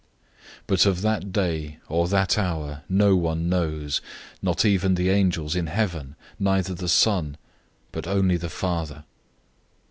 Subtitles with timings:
[0.61, 4.01] 013:032 But of that day or that hour no one knows,
[4.41, 7.37] not even the angels in heaven, nor the Son,
[7.91, 9.03] but only the Father.